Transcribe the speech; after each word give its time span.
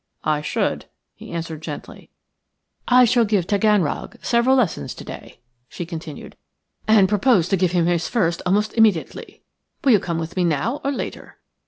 "I 0.23 0.41
should," 0.41 0.85
he 1.13 1.29
answered, 1.29 1.61
gently. 1.61 2.09
"I 2.87 3.05
shall 3.05 3.23
give 3.23 3.45
Taganrog 3.45 4.15
several 4.25 4.55
lessons 4.55 4.95
to 4.95 5.03
day," 5.03 5.37
she 5.69 5.85
continued, 5.85 6.35
"and 6.87 7.07
propose 7.07 7.47
to 7.49 7.55
give 7.55 7.73
him 7.73 7.85
his 7.85 8.07
first 8.07 8.41
almost 8.43 8.73
immediately. 8.73 9.43
Will 9.83 9.91
you 9.91 9.99
come 9.99 10.17
with 10.17 10.35
me 10.35 10.43
now 10.43 10.81
or 10.83 10.91
later? 10.91 11.37